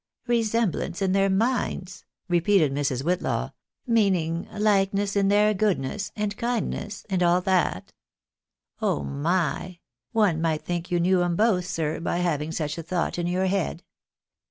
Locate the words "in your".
13.19-13.45